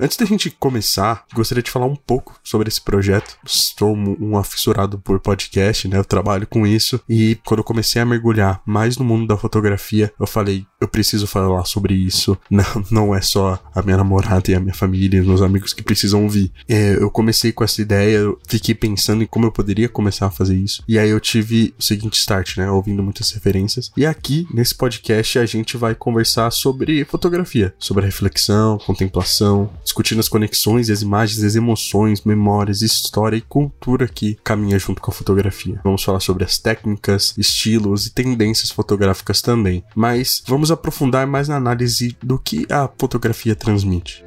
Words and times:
Antes 0.00 0.16
da 0.16 0.24
gente 0.24 0.48
começar, 0.48 1.24
gostaria 1.34 1.62
de 1.62 1.72
falar 1.72 1.86
um 1.86 1.96
pouco 1.96 2.38
sobre 2.44 2.68
esse 2.68 2.80
projeto. 2.80 3.36
Estou 3.44 3.96
um 3.96 4.38
afissurado 4.38 4.96
por 4.96 5.18
podcast, 5.18 5.88
né? 5.88 5.98
Eu 5.98 6.04
trabalho 6.04 6.46
com 6.46 6.64
isso 6.64 7.00
e 7.08 7.36
quando 7.44 7.58
eu 7.60 7.64
comecei 7.64 8.00
a 8.00 8.06
mergulhar 8.06 8.62
mais 8.64 8.96
no 8.96 9.04
mundo 9.04 9.26
da 9.26 9.36
fotografia, 9.36 10.12
eu 10.18 10.26
falei, 10.26 10.64
eu 10.80 10.86
preciso 10.86 11.26
falar 11.26 11.64
sobre 11.64 11.94
isso. 11.94 12.38
Não, 12.48 12.64
não 12.90 13.14
é 13.14 13.20
só 13.20 13.60
a 13.74 13.82
minha 13.82 13.96
namorada 13.96 14.50
e 14.50 14.54
a 14.54 14.60
minha 14.60 14.74
família, 14.74 15.18
e 15.18 15.24
meus 15.24 15.42
amigos 15.42 15.72
que 15.72 15.82
precisam 15.82 16.24
ouvir. 16.24 16.50
É, 16.68 16.94
eu 16.94 17.10
comecei 17.10 17.52
com 17.52 17.62
essa 17.62 17.80
ideia, 17.80 18.20
fiquei 18.48 18.74
pensando 18.74 19.22
em 19.22 19.26
como 19.26 19.46
eu 19.46 19.52
poderia 19.52 19.88
começar 19.88 20.26
a 20.26 20.30
fazer 20.30 20.56
isso. 20.56 20.82
E 20.88 20.98
aí 20.98 21.10
eu 21.10 21.20
tive 21.20 21.74
o 21.78 21.82
seguinte 21.82 22.18
start, 22.18 22.56
né? 22.56 22.68
Ouvindo 22.70 23.02
muitas 23.02 23.30
referências. 23.30 23.92
E 23.96 24.04
aqui, 24.04 24.46
nesse 24.52 24.74
podcast, 24.74 25.38
a 25.38 25.46
gente 25.46 25.76
vai 25.76 25.94
conversar 25.94 26.50
sobre 26.50 27.04
fotografia, 27.04 27.74
sobre 27.78 28.04
reflexão, 28.04 28.78
contemplação, 28.78 29.70
discutindo 29.88 30.20
as 30.20 30.28
conexões, 30.28 30.90
as 30.90 31.02
imagens, 31.02 31.42
as 31.42 31.54
emoções, 31.54 32.22
memórias, 32.22 32.82
história 32.82 33.36
e 33.36 33.40
cultura 33.40 34.06
que 34.06 34.38
caminha 34.44 34.78
junto 34.78 35.00
com 35.00 35.10
a 35.10 35.14
fotografia. 35.14 35.80
Vamos 35.82 36.04
falar 36.04 36.20
sobre 36.20 36.44
as 36.44 36.58
técnicas, 36.58 37.34
estilos 37.38 38.06
e 38.06 38.10
tendências 38.10 38.70
fotográficas 38.70 39.40
também. 39.40 39.82
Mas 39.94 40.42
vamos 40.46 40.70
aprofundar 40.70 41.26
mais 41.26 41.48
na 41.48 41.56
análise 41.56 42.16
do 42.22 42.38
que 42.38 42.66
a 42.70 42.88
fotografia 42.98 43.56
transmite. 43.56 44.22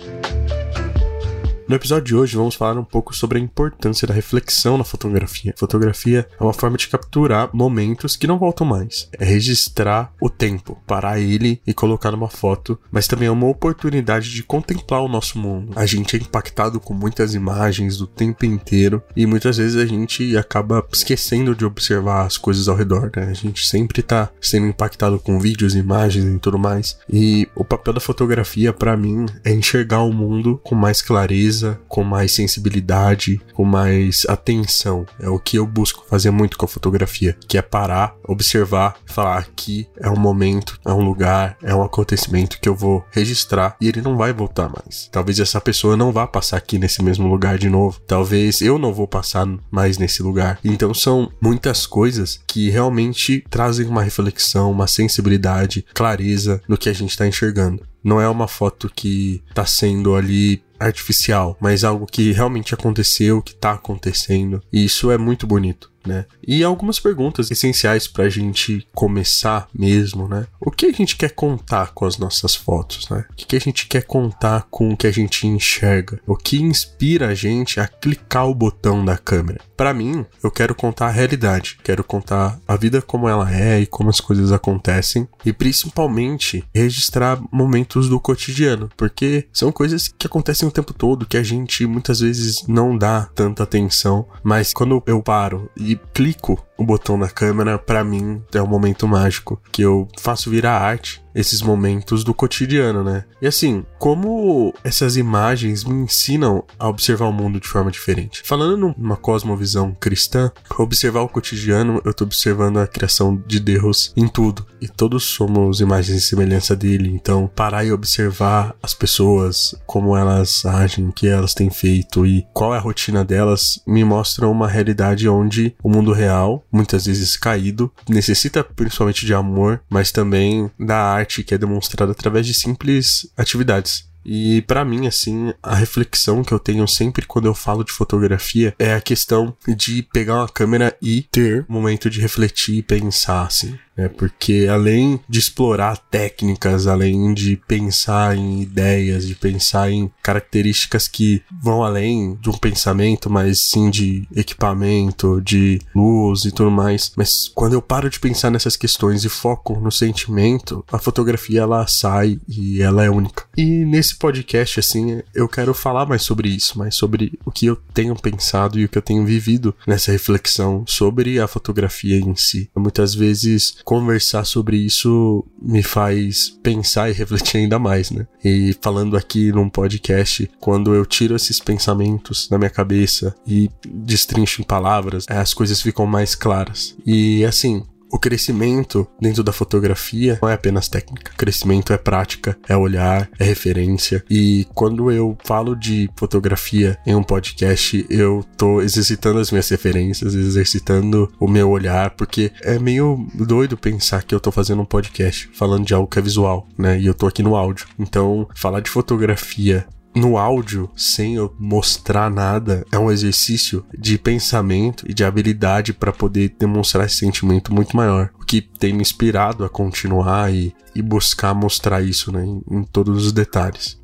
No 1.72 1.78
episódio 1.78 2.04
de 2.04 2.16
hoje, 2.18 2.36
vamos 2.36 2.56
falar 2.56 2.78
um 2.78 2.84
pouco 2.84 3.16
sobre 3.16 3.38
a 3.38 3.42
importância 3.42 4.06
da 4.06 4.14
reflexão 4.14 4.78
na 4.78 4.84
fotografia. 4.84 5.54
Fotografia 5.58 6.28
é 6.38 6.44
uma 6.44 6.52
forma 6.52 6.76
de 6.76 6.90
capturar 6.90 7.50
momentos 7.54 8.18
que 8.18 8.28
não 8.28 8.38
voltam 8.38 8.68
mais. 8.68 9.08
É 9.18 9.24
registrar 9.24 10.14
o 10.22 10.30
tempo, 10.30 10.78
parar 10.86 11.18
ele 11.22 11.62
e 11.66 11.74
colocar 11.74 12.12
numa 12.12 12.28
foto, 12.28 12.78
mas 12.92 13.08
também 13.08 13.30
é 13.30 13.32
uma 13.32 13.48
oportunidade 13.48 14.32
de 14.32 14.44
contemplar 14.44 15.02
o 15.02 15.08
nosso 15.08 15.40
mundo. 15.40 15.72
A 15.74 15.86
gente 15.86 16.18
é 16.18 16.20
impactado 16.20 16.78
com 16.78 16.94
muitas 16.94 17.34
imagens 17.34 17.96
do 17.96 18.06
tempo 18.06 18.46
inteiro 18.46 19.02
e 19.16 19.26
muitas 19.26 19.56
vezes 19.56 19.78
a 19.78 19.86
gente 19.86 20.36
acaba 20.36 20.86
esquecendo 20.92 21.56
de 21.56 21.64
observar 21.64 22.26
as 22.26 22.36
coisas 22.36 22.68
ao 22.68 22.76
redor, 22.76 23.10
né? 23.16 23.30
A 23.30 23.34
gente 23.34 23.66
sempre 23.66 24.02
tá 24.02 24.30
sendo 24.42 24.68
impactado 24.68 25.18
com 25.20 25.40
vídeos, 25.40 25.74
imagens 25.74 26.26
e 26.26 26.38
tudo 26.38 26.60
mais. 26.60 27.00
E 27.10 27.48
o 27.56 27.64
papel 27.64 27.94
da 27.94 28.02
fotografia, 28.02 28.74
para 28.74 28.98
mim, 28.98 29.26
é 29.46 29.54
enxergar 29.54 30.02
o 30.02 30.12
mundo 30.12 30.60
com 30.66 30.76
mais 30.76 31.02
clareza 31.02 31.61
com 31.88 32.04
mais 32.04 32.32
sensibilidade, 32.32 33.42
com 33.54 33.64
mais 33.64 34.26
atenção. 34.28 35.06
É 35.20 35.30
o 35.30 35.40
que 35.40 35.58
eu 35.58 35.66
busco 35.66 36.06
fazer 36.10 36.32
muito 36.32 36.58
com 36.58 36.66
a 36.66 36.70
fotografia, 36.70 37.36
que 37.48 37.58
é 37.58 37.62
parar, 37.62 38.16
observar, 38.28 38.96
falar 39.06 39.38
aqui 39.38 39.88
é 39.98 40.10
um 40.10 40.20
momento, 40.20 40.80
é 40.86 40.92
um 40.92 41.04
lugar, 41.04 41.58
é 41.62 41.74
um 41.74 41.84
acontecimento 41.84 42.60
que 42.60 42.68
eu 42.68 42.76
vou 42.76 43.06
registrar 43.12 43.76
e 43.80 43.88
ele 43.88 44.02
não 44.02 44.18
vai 44.18 44.34
voltar 44.34 44.70
mais. 44.70 45.10
Talvez 45.12 45.40
essa 45.40 45.62
pessoa 45.62 45.98
não 45.98 46.12
vá 46.12 46.28
passar 46.28 46.58
aqui 46.58 46.78
nesse 46.78 47.04
mesmo 47.04 47.28
lugar 47.28 47.58
de 47.58 47.70
novo. 47.70 48.00
Talvez 48.08 48.62
eu 48.62 48.78
não 48.78 48.94
vou 48.94 49.08
passar 49.08 49.48
mais 49.70 49.98
nesse 49.98 50.24
lugar. 50.24 50.60
Então 50.64 50.94
são 50.94 51.32
muitas 51.42 51.86
coisas 51.86 52.40
que 52.48 52.70
realmente 52.70 53.44
trazem 53.50 53.88
uma 53.88 54.04
reflexão, 54.04 54.72
uma 54.72 54.88
sensibilidade, 54.88 55.86
clareza 55.94 56.62
no 56.68 56.78
que 56.78 56.90
a 56.90 56.94
gente 56.94 57.12
está 57.12 57.28
enxergando. 57.28 57.86
Não 58.04 58.20
é 58.20 58.28
uma 58.28 58.48
foto 58.48 58.92
que 58.94 59.44
está 59.50 59.66
sendo 59.66 60.16
ali 60.16 60.64
artificial, 60.82 61.58
mas 61.60 61.84
algo 61.84 62.06
que 62.06 62.32
realmente 62.32 62.74
aconteceu, 62.74 63.42
que 63.42 63.54
tá 63.54 63.74
acontecendo. 63.74 64.62
E 64.72 64.84
isso 64.84 65.12
é 65.12 65.18
muito 65.18 65.46
bonito 65.46 65.92
né? 66.06 66.26
E 66.46 66.64
algumas 66.64 67.00
perguntas 67.00 67.52
essenciais 67.52 68.08
para 68.08 68.26
a 68.26 68.30
gente 68.30 68.88
começar 68.94 69.68
mesmo, 69.74 70.28
né? 70.28 70.48
O 70.60 70.72
que 70.72 70.86
a 70.86 70.92
gente 70.92 71.16
quer 71.16 71.32
contar 71.32 71.94
com 71.94 72.06
as 72.06 72.18
nossas 72.18 72.56
fotos, 72.56 73.10
né? 73.10 73.26
O 73.32 73.36
que 73.36 73.56
a 73.56 73.60
gente 73.60 73.88
quer 73.88 74.04
contar 74.04 74.68
com 74.70 74.92
o 74.92 74.98
que 74.98 75.08
a 75.08 75.12
gente 75.12 75.48
enxerga? 75.48 76.20
O 76.26 76.36
que 76.36 76.62
inspira 76.62 77.30
a 77.30 77.34
gente 77.34 77.80
a 77.80 77.88
clicar 77.88 78.48
o 78.48 78.56
botão 78.56 79.04
da 79.04 79.18
câmera? 79.18 79.62
Para 79.76 79.94
mim, 79.94 80.26
eu 80.44 80.52
quero 80.52 80.76
contar 80.76 81.08
a 81.08 81.12
realidade, 81.12 81.78
quero 81.84 82.04
contar 82.04 82.60
a 82.68 82.76
vida 82.76 83.02
como 83.02 83.28
ela 83.28 83.52
é 83.52 83.80
e 83.80 83.86
como 83.86 84.10
as 84.10 84.20
coisas 84.20 84.52
acontecem 84.52 85.28
e 85.46 85.52
principalmente 85.52 86.64
registrar 86.74 87.42
momentos 87.52 88.08
do 88.08 88.20
cotidiano, 88.20 88.90
porque 88.96 89.48
são 89.52 89.72
coisas 89.72 90.08
que 90.08 90.28
acontecem 90.28 90.68
o 90.72 90.74
tempo 90.74 90.94
todo 90.94 91.26
que 91.26 91.38
a 91.38 91.44
gente 91.44 91.86
muitas 91.86 92.20
vezes 92.22 92.66
não 92.68 92.98
dá 92.98 93.30
tanta 93.36 93.64
atenção, 93.64 94.26
mas 94.44 94.74
quando 94.74 95.04
eu 95.06 95.22
paro 95.22 95.70
e 95.78 95.92
e 95.92 96.00
clico 96.14 96.64
o 96.82 96.86
botão 96.86 97.16
na 97.16 97.30
câmera, 97.30 97.78
para 97.78 98.04
mim 98.04 98.42
é 98.54 98.62
um 98.62 98.68
momento 98.68 99.08
mágico 99.08 99.62
que 99.72 99.84
eu 99.84 100.08
faço 100.20 100.50
virar 100.50 100.80
arte 100.80 101.22
esses 101.34 101.62
momentos 101.62 102.24
do 102.24 102.34
cotidiano, 102.34 103.04
né? 103.04 103.26
E 103.42 103.48
assim, 103.48 103.86
como 103.98 104.74
essas 104.84 105.16
imagens 105.16 105.84
me 105.84 105.94
ensinam 106.04 106.64
a 106.78 106.88
observar 106.88 107.28
o 107.28 107.34
mundo 107.34 107.60
de 107.60 107.68
forma 107.68 107.92
diferente. 107.92 108.42
Falando 108.46 108.94
numa 108.98 109.16
cosmovisão 109.16 109.96
cristã, 110.00 110.52
observar 110.78 111.22
o 111.22 111.30
cotidiano, 111.30 112.02
eu 112.04 112.14
tô 112.14 112.26
observando 112.26 112.80
a 112.80 112.88
criação 112.88 113.42
de 113.48 113.60
Deus 113.60 114.12
em 114.16 114.28
tudo. 114.28 114.66
E 114.82 114.88
todos 114.88 115.24
somos 115.24 115.80
imagens 115.80 116.18
e 116.18 116.22
semelhança 116.22 116.76
dele. 116.76 117.10
Então, 117.14 117.50
parar 117.56 117.86
e 117.86 117.92
observar 117.92 118.76
as 118.82 118.94
pessoas, 118.94 119.76
como 119.86 120.18
elas 120.18 120.66
agem, 120.66 121.08
o 121.08 121.14
que 121.14 121.28
elas 121.28 121.54
têm 121.54 121.70
feito 121.70 122.26
e 122.26 122.46
qual 122.54 122.74
é 122.74 122.78
a 122.78 122.82
rotina 122.82 123.24
delas, 123.24 123.82
me 123.88 124.04
mostra 124.04 124.48
uma 124.48 124.68
realidade 124.68 125.30
onde 125.30 125.76
o 125.84 125.90
mundo 125.90 126.12
real 126.12 126.64
muitas 126.72 127.06
vezes 127.06 127.36
caído, 127.38 127.92
necessita 128.08 128.64
principalmente 128.64 129.26
de 129.26 129.34
amor, 129.34 129.82
mas 129.90 130.12
também 130.12 130.70
da 130.80 130.98
arte 130.98 131.44
que 131.44 131.54
é 131.54 131.58
demonstrada 131.58 132.12
através 132.12 132.46
de 132.46 132.54
simples 132.54 133.32
atividades. 133.38 134.10
E 134.24 134.62
para 134.62 134.86
mim, 134.86 135.08
assim, 135.08 135.52
a 135.64 135.76
reflexão 135.76 136.44
que 136.44 136.54
eu 136.54 136.60
tenho 136.60 136.88
sempre 136.88 137.26
quando 137.26 137.48
eu 137.48 137.56
falo 137.56 137.84
de 137.84 137.92
fotografia 137.92 138.74
é 138.78 138.94
a 138.94 139.02
questão 139.02 139.56
de 139.68 140.04
pegar 140.14 140.36
uma 140.36 140.48
câmera 140.48 140.96
e 141.02 141.24
ter 141.32 141.66
um 141.68 141.74
momento 141.74 142.10
de 142.10 142.22
refletir 142.22 142.76
e 142.76 142.84
pensar, 142.84 143.46
assim 143.48 143.78
né? 143.96 144.08
Porque 144.08 144.68
além 144.70 145.20
de 145.28 145.40
explorar 145.40 145.98
técnicas, 145.98 146.88
além 146.88 147.34
de 147.34 147.56
pensar 147.68 148.36
em 148.36 148.62
ideias, 148.62 149.28
de 149.28 149.36
pensar 149.36 149.92
em 149.92 150.12
características 150.22 151.08
que 151.08 151.44
vão 151.62 151.84
além 151.84 152.36
de 152.42 152.50
um 152.50 152.58
pensamento, 152.58 153.30
mas 153.30 153.60
sim 153.60 153.90
de 153.90 154.28
equipamento, 154.36 155.42
de 155.42 155.80
luz 155.96 156.46
e 156.46 156.52
tudo 156.52 156.72
mais. 156.72 157.12
Mas 157.16 157.48
quando 157.54 157.74
eu 157.74 157.82
paro 157.82 158.10
de 158.10 158.20
pensar 158.20 158.50
nessas 158.50 158.76
questões 158.76 159.24
e 159.24 159.30
foco 159.30 159.80
no 159.80 159.92
sentimento, 159.92 160.84
a 160.92 160.98
fotografia 160.98 161.62
ela 161.62 161.86
sai 161.88 162.40
e 162.48 162.82
ela 162.82 163.04
é 163.04 163.10
única. 163.10 163.46
E 163.58 163.86
nesse 163.86 164.18
podcast, 164.18 164.80
assim, 164.80 165.22
eu 165.34 165.48
quero 165.48 165.74
falar 165.74 166.06
mais 166.06 166.24
sobre 166.24 166.50
isso, 166.50 166.78
mais 166.78 166.96
sobre 166.96 167.40
o 167.46 167.52
que 167.52 167.66
eu 167.66 167.76
tenho 167.94 168.16
pensado 168.16 168.80
e 168.80 168.86
o 168.86 168.90
que 168.90 168.98
eu 168.98 169.02
tenho 169.02 169.26
vivido 169.26 169.76
nessa 169.86 170.12
reflexão 170.12 170.84
sobre 170.88 171.40
a 171.40 171.48
fotografia 171.48 172.18
em 172.18 172.36
si. 172.36 172.70
Muitas 172.76 173.14
vezes 173.14 173.81
conversar 173.84 174.46
sobre 174.46 174.78
isso 174.78 175.46
me 175.62 175.84
faz 175.84 176.50
pensar 176.62 177.10
e 177.10 177.14
refletir 177.14 177.58
ainda 177.58 177.80
mais, 177.80 178.12
né? 178.12 178.28
E 178.44 178.76
falando 178.82 179.16
aqui 179.18 179.52
num 179.52 179.70
podcast, 179.70 180.50
quando 180.60 180.94
eu 180.94 181.06
tiro 181.06 181.36
esses 181.36 181.60
pensamentos 181.60 182.48
da 182.48 182.58
minha 182.58 182.70
cabeça 182.70 183.36
e 183.46 183.70
destrincho 183.88 184.62
em 184.62 184.66
palavras, 184.66 185.26
as 185.30 185.54
coisas 185.54 185.82
ficam 185.82 186.06
mais 186.06 186.36
claras. 186.36 186.96
E 187.06 187.46
assim, 187.46 187.84
o 188.12 188.20
crescimento 188.20 189.08
dentro 189.20 189.44
da 189.44 189.54
fotografia 189.54 190.38
não 190.42 190.50
é 190.50 190.54
apenas 190.54 190.88
técnica. 190.88 191.32
O 191.34 191.38
crescimento 191.38 191.94
é 191.94 191.98
prática, 191.98 192.58
é 192.68 192.76
olhar, 192.76 193.30
é 193.40 193.44
referência. 193.44 194.24
E 194.30 194.68
quando 194.74 195.12
eu 195.12 195.38
falo 195.44 195.76
de 195.76 196.10
fotografia 196.16 196.98
em 197.06 197.16
um 197.16 197.24
podcast, 197.24 198.06
eu 198.10 198.46
tô 198.58 198.82
exercitando 198.82 199.40
as 199.40 199.52
minhas 199.52 199.70
referências, 199.70 200.36
exercitando 200.36 201.32
o 201.40 201.48
meu 201.48 201.70
olhar, 201.70 202.12
porque 202.12 202.52
é 202.62 202.78
meio 202.78 203.28
doido 203.34 203.78
pensar 203.78 204.24
que 204.24 204.36
eu 204.36 204.40
tô 204.40 204.52
fazendo 204.52 204.82
um 204.82 204.86
podcast 204.86 205.50
falando 205.54 205.86
de 205.86 205.94
algo 205.94 206.08
que 206.08 206.20
é 206.20 206.22
visual, 206.22 206.68
né? 206.78 207.00
E 207.00 207.06
eu 207.06 207.14
tô 207.14 207.28
aqui 207.28 207.42
no 207.42 207.56
áudio. 207.56 207.88
Então, 207.98 208.48
falar 208.56 208.82
de 208.82 208.90
fotografia 208.90 209.86
no 210.14 210.38
áudio, 210.38 210.90
sem 210.96 211.36
eu 211.36 211.54
mostrar 211.58 212.30
nada, 212.30 212.86
é 212.92 213.00
um 213.00 213.12
exercício 213.12 213.86
de 213.98 214.18
pensamento 214.18 215.10
e 215.10 215.14
de 215.14 215.24
habilidade 215.24 215.94
para 215.94 216.12
poder 216.12 216.56
demonstrar 216.60 217.06
esse 217.06 217.18
sentimento 217.18 217.74
muito 217.74 217.96
maior. 217.96 218.30
O 218.40 218.46
que 218.46 218.62
tem 218.62 218.94
me 218.94 219.02
inspirado 219.02 219.64
a 219.64 219.70
continuar 219.70 220.54
e, 220.54 220.76
e 220.94 221.02
buscar 221.02 221.54
mostrar 221.54 222.02
isso 222.02 222.32
né, 222.32 222.44
em, 222.46 222.62
em 222.70 222.84
todos 222.84 223.26
os 223.26 223.32
detalhes. 223.32 224.01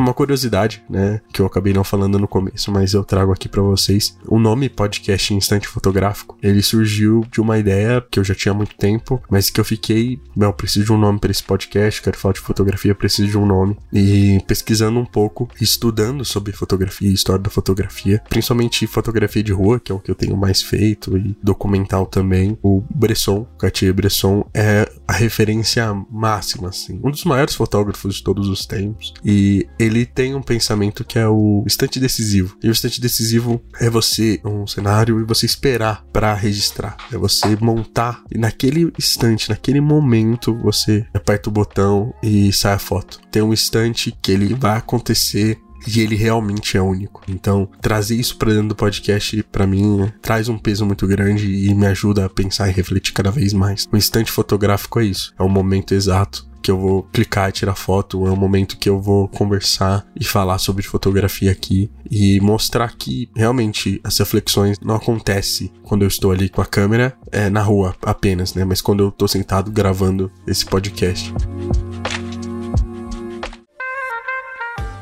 Uma 0.00 0.14
curiosidade, 0.14 0.82
né, 0.88 1.20
que 1.32 1.40
eu 1.40 1.46
acabei 1.46 1.72
não 1.72 1.84
falando 1.84 2.18
no 2.18 2.28
começo, 2.28 2.70
mas 2.70 2.94
eu 2.94 3.04
trago 3.04 3.32
aqui 3.32 3.48
para 3.48 3.62
vocês. 3.62 4.16
O 4.26 4.38
nome 4.38 4.68
podcast 4.68 5.34
Instante 5.34 5.68
Fotográfico, 5.68 6.36
ele 6.42 6.62
surgiu 6.62 7.24
de 7.30 7.40
uma 7.40 7.58
ideia 7.58 8.04
que 8.10 8.18
eu 8.18 8.24
já 8.24 8.34
tinha 8.34 8.52
há 8.52 8.56
muito 8.56 8.76
tempo, 8.76 9.22
mas 9.30 9.50
que 9.50 9.60
eu 9.60 9.64
fiquei, 9.64 10.20
eu 10.36 10.52
preciso 10.52 10.86
de 10.86 10.92
um 10.92 10.98
nome 10.98 11.18
para 11.18 11.30
esse 11.30 11.42
podcast, 11.42 12.02
quero 12.02 12.16
falar 12.16 12.34
de 12.34 12.40
fotografia, 12.40 12.94
preciso 12.94 13.28
de 13.28 13.38
um 13.38 13.46
nome. 13.46 13.76
E 13.92 14.40
pesquisando 14.46 14.98
um 14.98 15.04
pouco, 15.04 15.48
estudando 15.60 16.24
sobre 16.24 16.52
fotografia, 16.52 17.10
história 17.10 17.42
da 17.42 17.50
fotografia, 17.50 18.22
principalmente 18.28 18.86
fotografia 18.86 19.42
de 19.42 19.52
rua, 19.52 19.80
que 19.80 19.92
é 19.92 19.94
o 19.94 19.98
que 19.98 20.10
eu 20.10 20.14
tenho 20.14 20.36
mais 20.36 20.62
feito, 20.62 21.16
e 21.16 21.36
documental 21.42 22.06
também. 22.06 22.58
O 22.62 22.82
Bresson, 22.94 23.46
Cartier-Bresson, 23.58 24.48
é 24.54 24.90
a 25.08 25.14
referência 25.14 25.94
máxima, 26.10 26.68
assim. 26.68 27.00
Um 27.02 27.10
dos 27.10 27.24
maiores 27.24 27.54
fotógrafos 27.54 28.16
de 28.16 28.22
todos 28.22 28.46
os 28.46 28.66
tempos. 28.66 29.14
E 29.24 29.66
ele 29.78 30.04
tem 30.04 30.34
um 30.34 30.42
pensamento 30.42 31.02
que 31.02 31.18
é 31.18 31.26
o 31.26 31.64
instante 31.66 31.98
decisivo. 31.98 32.56
E 32.62 32.68
o 32.68 32.70
instante 32.70 33.00
decisivo 33.00 33.62
é 33.80 33.88
você, 33.88 34.38
um 34.44 34.66
cenário, 34.66 35.18
e 35.18 35.24
você 35.24 35.46
esperar 35.46 36.04
para 36.12 36.34
registrar. 36.34 36.98
É 37.10 37.16
você 37.16 37.56
montar 37.56 38.22
e 38.30 38.36
naquele 38.36 38.92
instante, 38.98 39.48
naquele 39.48 39.80
momento, 39.80 40.54
você 40.62 41.06
aperta 41.14 41.48
o 41.48 41.52
botão 41.52 42.12
e 42.22 42.52
sai 42.52 42.74
a 42.74 42.78
foto. 42.78 43.20
Tem 43.30 43.40
um 43.40 43.52
instante 43.52 44.14
que 44.20 44.32
ele 44.32 44.54
vai 44.54 44.76
acontecer 44.76 45.58
e 45.86 46.00
ele 46.00 46.16
realmente 46.16 46.76
é 46.76 46.82
único. 46.82 47.22
Então, 47.28 47.68
trazer 47.80 48.16
isso 48.16 48.36
para 48.36 48.52
dentro 48.52 48.68
do 48.68 48.76
podcast 48.76 49.42
para 49.44 49.66
mim 49.66 50.10
traz 50.20 50.48
um 50.48 50.58
peso 50.58 50.84
muito 50.84 51.06
grande 51.06 51.50
e 51.50 51.74
me 51.74 51.86
ajuda 51.86 52.24
a 52.24 52.30
pensar 52.30 52.68
e 52.68 52.72
refletir 52.72 53.12
cada 53.12 53.30
vez 53.30 53.52
mais. 53.52 53.86
O 53.92 53.96
instante 53.96 54.30
fotográfico 54.30 55.00
é 55.00 55.04
isso, 55.04 55.34
é 55.38 55.42
o 55.42 55.48
momento 55.48 55.94
exato 55.94 56.48
que 56.68 56.70
eu 56.70 56.78
vou 56.78 57.02
clicar 57.04 57.48
e 57.48 57.52
tirar 57.52 57.74
foto, 57.74 58.26
é 58.26 58.30
o 58.30 58.36
momento 58.36 58.76
que 58.76 58.90
eu 58.90 59.00
vou 59.00 59.26
conversar 59.28 60.06
e 60.14 60.24
falar 60.24 60.58
sobre 60.58 60.82
fotografia 60.82 61.50
aqui 61.50 61.90
e 62.10 62.38
mostrar 62.40 62.94
que 62.94 63.30
realmente 63.34 64.00
as 64.04 64.18
reflexões 64.18 64.78
não 64.80 64.96
acontecem 64.96 65.72
quando 65.82 66.02
eu 66.02 66.08
estou 66.08 66.30
ali 66.30 66.48
com 66.48 66.60
a 66.60 66.66
câmera 66.66 67.16
é, 67.32 67.48
na 67.48 67.62
rua 67.62 67.94
apenas, 68.02 68.52
né? 68.52 68.64
Mas 68.66 68.82
quando 68.82 69.02
eu 69.02 69.08
estou 69.08 69.26
sentado 69.26 69.70
gravando 69.70 70.30
esse 70.46 70.66
podcast. 70.66 71.32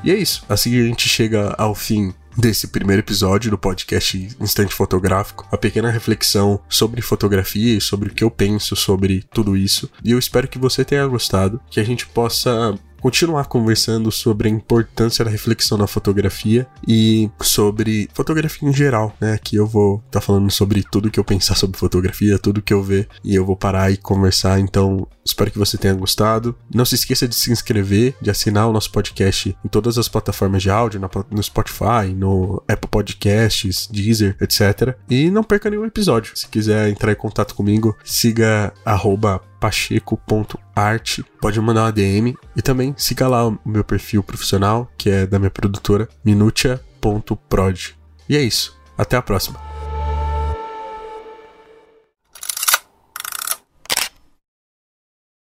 E 0.07 0.11
é 0.13 0.15
isso. 0.15 0.45
Assim 0.49 0.79
a 0.79 0.85
gente 0.85 1.09
chega 1.09 1.53
ao 1.59 1.75
fim 1.75 2.15
desse 2.39 2.69
primeiro 2.69 3.03
episódio 3.03 3.51
do 3.51 3.59
podcast 3.59 4.37
Instante 4.41 4.73
Fotográfico, 4.73 5.49
a 5.51 5.57
pequena 5.57 5.91
reflexão 5.91 6.61
sobre 6.69 7.03
fotografia 7.03 7.77
e 7.77 7.81
sobre 7.81 8.11
o 8.11 8.15
que 8.15 8.23
eu 8.23 8.31
penso 8.31 8.77
sobre 8.77 9.25
tudo 9.33 9.57
isso. 9.57 9.91
E 10.05 10.13
eu 10.13 10.19
espero 10.19 10.47
que 10.47 10.61
você 10.61 10.85
tenha 10.85 11.05
gostado, 11.09 11.61
que 11.69 11.81
a 11.81 11.85
gente 11.85 12.07
possa 12.07 12.79
continuar 13.01 13.47
conversando 13.47 14.11
sobre 14.11 14.49
a 14.49 14.53
importância 14.53 15.25
da 15.25 15.31
reflexão 15.31 15.79
na 15.79 15.87
fotografia 15.87 16.67
e 16.87 17.31
sobre 17.41 18.09
fotografia 18.13 18.69
em 18.69 18.73
geral, 18.73 19.15
né? 19.21 19.33
Aqui 19.33 19.57
eu 19.57 19.67
vou 19.67 19.97
estar 20.07 20.21
tá 20.21 20.21
falando 20.21 20.51
sobre 20.51 20.83
tudo 20.83 21.11
que 21.11 21.21
eu 21.21 21.25
pensar 21.25 21.55
sobre 21.55 21.79
fotografia, 21.79 22.39
tudo 22.39 22.63
que 22.63 22.73
eu 22.73 22.83
ver 22.83 23.09
e 23.25 23.35
eu 23.35 23.45
vou 23.45 23.57
parar 23.57 23.91
e 23.91 23.97
conversar. 23.97 24.59
Então, 24.61 25.07
espero 25.25 25.51
que 25.51 25.59
você 25.59 25.77
tenha 25.77 25.95
gostado. 25.95 26.57
Não 26.73 26.85
se 26.85 26.95
esqueça 26.95 27.27
de 27.29 27.35
se 27.35 27.51
inscrever, 27.51 28.15
de 28.21 28.31
assinar 28.31 28.69
o 28.69 28.73
nosso 28.73 28.91
podcast 28.91 29.57
em 29.65 29.69
todas 29.69 29.99
as 29.99 30.09
plataformas 30.09 30.63
de 30.63 30.71
áudio, 30.71 31.01
no 31.31 31.43
Spotify, 31.43 32.13
no 32.15 32.63
Apple 32.69 32.91
Podcasts, 32.91 33.89
Deezer, 33.91 34.37
etc. 34.41 34.97
E 35.09 35.31
não 35.31 35.43
perca 35.43 35.71
nenhum 35.71 35.85
episódio. 35.85 36.37
Se 36.37 36.49
quiser 36.49 36.89
entrar 36.89 37.13
em 37.13 37.17
contato 37.17 37.55
comigo, 37.55 37.97
siga 38.05 38.73
pacheco.art. 39.61 41.21
Pode 41.41 41.61
mandar 41.61 41.85
uma 41.85 41.93
DM 41.93 42.37
e 42.55 42.63
também 42.63 42.95
siga 42.97 43.29
lá 43.29 43.47
o 43.47 43.59
meu 43.65 43.85
perfil 43.85 44.23
profissional, 44.23 44.91
que 44.97 45.11
é 45.11 45.27
da 45.27 45.39
minha 45.39 45.51
produtora, 45.51 46.09
minutia.prod. 46.25 47.97
E 48.29 48.37
é 48.37 48.43
isso. 48.43 48.77
Até 48.97 49.17
a 49.17 49.23
próxima. 49.23 49.66